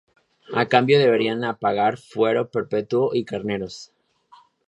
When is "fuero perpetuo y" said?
1.99-3.23